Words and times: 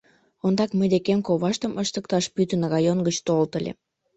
Ондак 0.45 0.71
мый 0.77 0.87
декем 0.93 1.19
коваштым 1.27 1.73
ыштыкташ 1.81 2.25
пӱтынь 2.35 2.67
район 2.73 2.99
гыч 3.07 3.17
толыт 3.27 3.51
ыле. 3.59 3.71